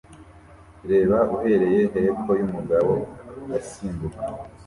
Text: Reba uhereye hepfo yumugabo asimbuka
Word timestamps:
Reba 0.91 1.17
uhereye 1.35 1.81
hepfo 1.93 2.31
yumugabo 2.39 2.93
asimbuka 3.57 4.21